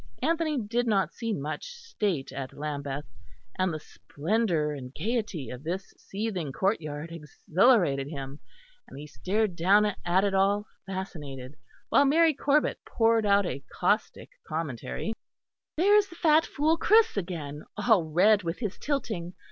Anthony 0.23 0.59
did 0.59 0.87
not 0.87 1.13
see 1.13 1.31
much 1.31 1.63
state 1.67 2.31
at 2.31 2.57
Lambeth, 2.57 3.05
and 3.59 3.71
the 3.71 3.79
splendour 3.79 4.71
and 4.73 4.91
gaiety 4.95 5.51
of 5.51 5.61
this 5.63 5.93
seething 5.95 6.51
courtyard 6.51 7.11
exhilarated 7.11 8.07
him, 8.07 8.39
and 8.87 8.97
he 8.97 9.05
stared 9.05 9.55
down 9.55 9.85
at 10.03 10.23
it 10.23 10.33
all, 10.33 10.65
fascinated, 10.87 11.55
while 11.89 12.05
Mary 12.05 12.33
Corbet 12.33 12.79
poured 12.83 13.27
out 13.27 13.45
a 13.45 13.63
caustic 13.79 14.31
commentary: 14.47 15.13
"There 15.77 15.95
is 15.95 16.07
the 16.09 16.15
fat 16.15 16.47
fool 16.47 16.77
Chris 16.77 17.15
again, 17.15 17.61
all 17.77 18.05
red 18.05 18.41
with 18.41 18.57
his 18.57 18.79
tilting. 18.79 19.35